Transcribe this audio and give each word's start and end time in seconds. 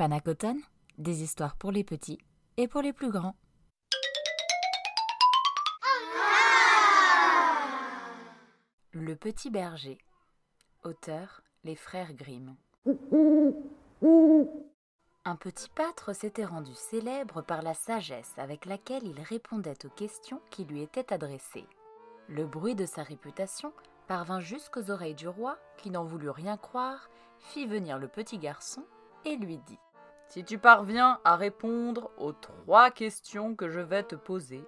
Panacoton, 0.00 0.56
des 0.96 1.22
histoires 1.22 1.56
pour 1.56 1.72
les 1.72 1.84
petits 1.84 2.16
et 2.56 2.68
pour 2.68 2.80
les 2.80 2.94
plus 2.94 3.10
grands. 3.10 3.34
Le 8.92 9.14
petit 9.14 9.50
berger. 9.50 9.98
Auteur 10.84 11.42
Les 11.64 11.76
frères 11.76 12.14
Grimm. 12.14 12.56
Un 15.26 15.36
petit 15.36 15.68
pâtre 15.68 16.14
s'était 16.14 16.46
rendu 16.46 16.72
célèbre 16.72 17.42
par 17.42 17.60
la 17.60 17.74
sagesse 17.74 18.32
avec 18.38 18.64
laquelle 18.64 19.06
il 19.06 19.20
répondait 19.20 19.84
aux 19.84 19.90
questions 19.90 20.40
qui 20.48 20.64
lui 20.64 20.80
étaient 20.80 21.12
adressées. 21.12 21.66
Le 22.26 22.46
bruit 22.46 22.74
de 22.74 22.86
sa 22.86 23.02
réputation 23.02 23.74
parvint 24.08 24.40
jusqu'aux 24.40 24.90
oreilles 24.90 25.14
du 25.14 25.28
roi, 25.28 25.58
qui 25.76 25.90
n'en 25.90 26.04
voulut 26.04 26.30
rien 26.30 26.56
croire, 26.56 27.10
fit 27.38 27.66
venir 27.66 27.98
le 27.98 28.08
petit 28.08 28.38
garçon 28.38 28.82
et 29.26 29.36
lui 29.36 29.58
dit 29.58 29.78
Si 30.30 30.44
tu 30.44 30.58
parviens 30.58 31.18
à 31.24 31.34
répondre 31.34 32.12
aux 32.16 32.32
trois 32.32 32.92
questions 32.92 33.56
que 33.56 33.68
je 33.68 33.80
vais 33.80 34.04
te 34.04 34.14
poser, 34.14 34.64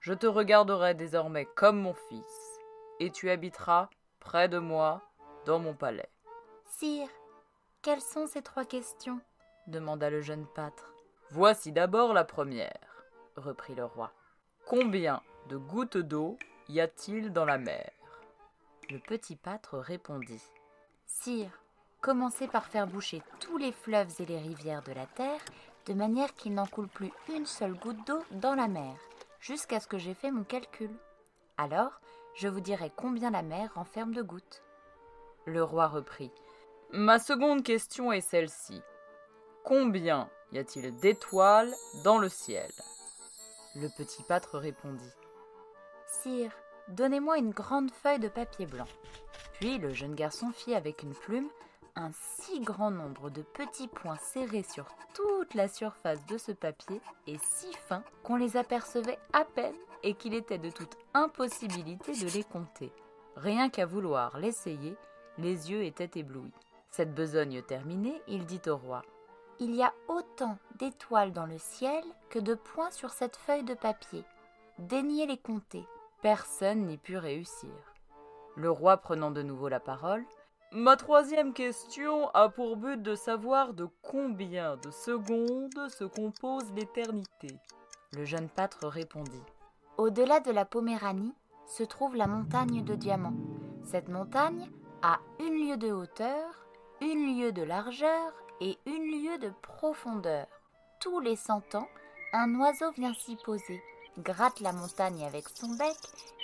je 0.00 0.14
te 0.14 0.26
regarderai 0.26 0.94
désormais 0.94 1.44
comme 1.44 1.78
mon 1.78 1.92
fils, 1.92 2.58
et 3.00 3.10
tu 3.10 3.28
habiteras 3.28 3.90
près 4.18 4.48
de 4.48 4.58
moi 4.58 5.02
dans 5.44 5.58
mon 5.58 5.74
palais. 5.74 6.08
Sire, 6.64 7.10
quelles 7.82 8.00
sont 8.00 8.26
ces 8.26 8.40
trois 8.40 8.64
questions? 8.64 9.20
demanda 9.66 10.08
le 10.08 10.22
jeune 10.22 10.46
pâtre. 10.46 10.94
Voici 11.28 11.70
d'abord 11.70 12.14
la 12.14 12.24
première, 12.24 13.04
reprit 13.36 13.74
le 13.74 13.84
roi. 13.84 14.10
Combien 14.64 15.20
de 15.50 15.58
gouttes 15.58 15.98
d'eau 15.98 16.38
y 16.70 16.80
a-t-il 16.80 17.30
dans 17.30 17.44
la 17.44 17.58
mer? 17.58 17.90
Le 18.88 18.98
petit 18.98 19.36
pâtre 19.36 19.76
répondit. 19.76 20.42
Sire, 21.04 21.60
commencez 22.04 22.48
par 22.48 22.66
faire 22.66 22.86
boucher 22.86 23.22
tous 23.40 23.56
les 23.56 23.72
fleuves 23.72 24.12
et 24.18 24.26
les 24.26 24.38
rivières 24.38 24.82
de 24.82 24.92
la 24.92 25.06
terre, 25.06 25.40
de 25.86 25.94
manière 25.94 26.34
qu'il 26.34 26.52
n'en 26.52 26.66
coule 26.66 26.88
plus 26.88 27.10
une 27.34 27.46
seule 27.46 27.72
goutte 27.72 28.06
d'eau 28.06 28.22
dans 28.30 28.54
la 28.54 28.68
mer, 28.68 28.94
jusqu'à 29.40 29.80
ce 29.80 29.86
que 29.86 29.96
j'ai 29.96 30.12
fait 30.12 30.30
mon 30.30 30.44
calcul. 30.44 30.90
Alors, 31.56 31.98
je 32.34 32.46
vous 32.46 32.60
dirai 32.60 32.92
combien 32.94 33.30
la 33.30 33.40
mer 33.40 33.72
renferme 33.74 34.12
de 34.12 34.20
gouttes. 34.20 34.62
Le 35.46 35.64
roi 35.64 35.86
reprit. 35.88 36.30
Ma 36.92 37.18
seconde 37.18 37.62
question 37.62 38.12
est 38.12 38.20
celle-ci. 38.20 38.82
Combien 39.64 40.28
y 40.52 40.58
a-t-il 40.58 40.94
d'étoiles 40.96 41.72
dans 42.04 42.18
le 42.18 42.28
ciel? 42.28 42.70
Le 43.76 43.88
petit 43.96 44.22
pâtre 44.24 44.58
répondit. 44.58 45.14
Sire, 46.06 46.52
donnez-moi 46.88 47.38
une 47.38 47.52
grande 47.52 47.90
feuille 47.90 48.20
de 48.20 48.28
papier 48.28 48.66
blanc. 48.66 48.88
Puis 49.54 49.78
le 49.78 49.94
jeune 49.94 50.14
garçon 50.14 50.52
fit 50.52 50.74
avec 50.74 51.02
une 51.02 51.14
plume 51.14 51.48
un 51.96 52.10
si 52.12 52.60
grand 52.60 52.90
nombre 52.90 53.30
de 53.30 53.42
petits 53.42 53.88
points 53.88 54.16
serrés 54.16 54.64
sur 54.64 54.86
toute 55.14 55.54
la 55.54 55.68
surface 55.68 56.24
de 56.26 56.38
ce 56.38 56.52
papier 56.52 57.00
et 57.26 57.38
si 57.38 57.72
fins 57.86 58.02
qu'on 58.22 58.36
les 58.36 58.56
apercevait 58.56 59.18
à 59.32 59.44
peine 59.44 59.76
et 60.02 60.14
qu'il 60.14 60.34
était 60.34 60.58
de 60.58 60.70
toute 60.70 60.96
impossibilité 61.14 62.12
de 62.12 62.28
les 62.28 62.44
compter. 62.44 62.92
Rien 63.36 63.68
qu'à 63.70 63.86
vouloir 63.86 64.38
l'essayer, 64.38 64.96
les 65.38 65.70
yeux 65.70 65.84
étaient 65.84 66.18
éblouis. 66.18 66.52
Cette 66.90 67.14
besogne 67.14 67.62
terminée, 67.62 68.20
il 68.28 68.44
dit 68.46 68.62
au 68.66 68.76
roi 68.76 69.02
Il 69.58 69.74
y 69.74 69.82
a 69.82 69.92
autant 70.08 70.58
d'étoiles 70.78 71.32
dans 71.32 71.46
le 71.46 71.58
ciel 71.58 72.04
que 72.30 72.38
de 72.38 72.54
points 72.54 72.90
sur 72.90 73.10
cette 73.10 73.36
feuille 73.36 73.64
de 73.64 73.74
papier. 73.74 74.24
Daignez 74.78 75.26
les 75.26 75.38
compter. 75.38 75.84
Personne 76.22 76.86
n'y 76.86 76.98
put 76.98 77.18
réussir. 77.18 77.70
Le 78.56 78.70
roi 78.70 78.96
prenant 78.96 79.30
de 79.30 79.42
nouveau 79.42 79.68
la 79.68 79.80
parole, 79.80 80.24
Ma 80.76 80.96
troisième 80.96 81.52
question 81.52 82.30
a 82.30 82.48
pour 82.48 82.76
but 82.76 83.00
de 83.00 83.14
savoir 83.14 83.74
de 83.74 83.86
combien 84.02 84.76
de 84.78 84.90
secondes 84.90 85.88
se 85.88 86.02
compose 86.02 86.68
l'éternité. 86.72 87.60
Le 88.12 88.24
jeune 88.24 88.48
pâtre 88.48 88.88
répondit. 88.88 89.44
Au-delà 89.98 90.40
de 90.40 90.50
la 90.50 90.64
Poméranie 90.64 91.32
se 91.68 91.84
trouve 91.84 92.16
la 92.16 92.26
montagne 92.26 92.82
de 92.82 92.96
diamants. 92.96 93.36
Cette 93.84 94.08
montagne 94.08 94.68
a 95.00 95.20
une 95.38 95.64
lieue 95.64 95.76
de 95.76 95.92
hauteur, 95.92 96.66
une 97.00 97.38
lieue 97.38 97.52
de 97.52 97.62
largeur 97.62 98.32
et 98.60 98.76
une 98.84 99.12
lieue 99.12 99.38
de 99.38 99.52
profondeur. 99.62 100.48
Tous 100.98 101.20
les 101.20 101.36
cent 101.36 101.62
ans, 101.76 101.88
un 102.32 102.52
oiseau 102.58 102.90
vient 102.96 103.14
s'y 103.14 103.36
poser, 103.36 103.80
gratte 104.18 104.58
la 104.58 104.72
montagne 104.72 105.24
avec 105.24 105.48
son 105.50 105.68
bec 105.76 105.96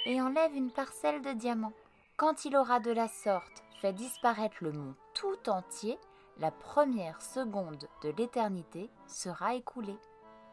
et 0.07 0.23
enlève 0.23 0.55
une 0.55 0.71
parcelle 0.71 1.21
de 1.21 1.33
diamants. 1.33 1.73
Quand 2.17 2.45
il 2.45 2.57
aura 2.57 2.79
de 2.79 2.93
la 2.93 3.09
sorte 3.09 3.65
fait 3.81 3.93
disparaître 3.95 4.59
le 4.61 4.73
monde 4.73 4.95
tout 5.15 5.49
entier, 5.49 5.99
la 6.39 6.51
première 6.51 7.23
seconde 7.23 7.89
de 8.03 8.11
l'éternité 8.11 8.91
sera 9.07 9.55
écoulée. 9.55 9.99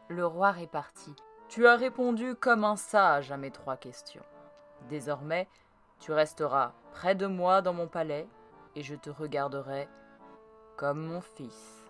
Le 0.08 0.26
roi 0.26 0.50
répartit. 0.50 1.14
Tu 1.48 1.66
as 1.66 1.76
répondu 1.76 2.34
comme 2.34 2.64
un 2.64 2.76
sage 2.76 3.30
à 3.30 3.36
mes 3.36 3.50
trois 3.50 3.76
questions. 3.76 4.24
Désormais, 4.88 5.46
tu 6.00 6.12
resteras 6.12 6.72
près 6.92 7.14
de 7.14 7.26
moi 7.26 7.60
dans 7.60 7.74
mon 7.74 7.86
palais 7.86 8.26
et 8.74 8.82
je 8.82 8.94
te 8.94 9.10
regarderai 9.10 9.88
comme 10.76 11.04
mon 11.04 11.20
fils. 11.20 11.84